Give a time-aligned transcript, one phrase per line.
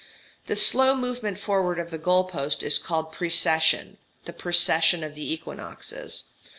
[0.47, 5.31] This slow movement forward of the goal post is called precession the precession of the
[5.31, 6.23] equinoxes.